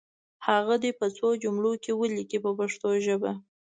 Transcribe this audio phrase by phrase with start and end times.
[0.47, 3.31] هغه دې په څو جملو کې ولیکي په پښتو ژبه.